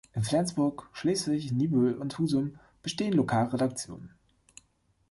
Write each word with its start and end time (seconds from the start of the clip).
In 0.13 0.23
Flensburg, 0.23 0.89
Schleswig, 0.93 1.51
Niebüll 1.51 1.93
und 1.93 2.17
Husum 2.17 2.57
bestehen 2.81 3.13
Lokalredaktionen. 3.13 4.15